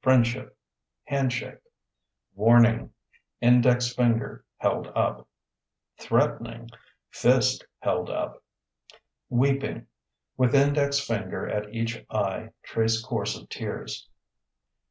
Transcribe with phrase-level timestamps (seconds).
[0.00, 0.56] Friendship
[1.04, 1.58] (Hand shake).
[2.34, 2.94] Warning
[3.42, 5.28] (Index finger held up).
[5.98, 6.70] Threatening
[7.10, 8.42] (Fist held up).
[9.28, 9.86] Weeping
[10.38, 14.08] (With index finger at each eye, trace course of tears).